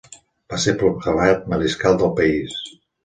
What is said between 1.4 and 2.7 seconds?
Mariscal del país.